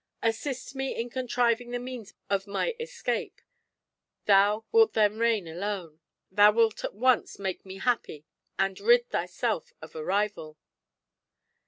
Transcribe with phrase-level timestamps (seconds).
[0.23, 3.39] Assist me in contriving the means of my escape;
[4.25, 5.99] thou wilt then reign alone;
[6.31, 8.25] thou wilt at once make me happy
[8.57, 10.57] and rid thyself of a rival.